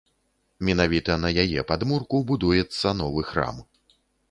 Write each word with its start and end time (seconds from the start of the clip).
Менавіта 0.69 1.17
на 1.25 1.29
яе 1.43 1.65
падмурку 1.73 2.23
будуецца 2.33 2.97
новы 3.05 3.21
храм. 3.31 3.63